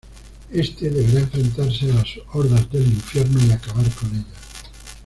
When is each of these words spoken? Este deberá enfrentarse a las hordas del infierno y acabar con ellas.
Este 0.51 0.89
deberá 0.89 1.19
enfrentarse 1.19 1.91
a 1.91 1.93
las 1.93 2.07
hordas 2.33 2.67
del 2.71 2.87
infierno 2.87 3.39
y 3.47 3.51
acabar 3.51 3.87
con 3.91 4.09
ellas. 4.09 4.67